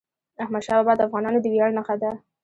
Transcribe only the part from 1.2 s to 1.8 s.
د ویاړ